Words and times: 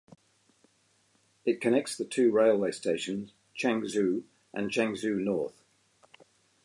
It 1.45 1.61
connects 1.61 1.95
the 1.95 2.05
two 2.05 2.31
railway 2.31 2.71
stations 2.71 3.33
Changzhou 3.55 4.23
and 4.51 4.71
Changzhou 4.71 5.23
North. 5.23 5.61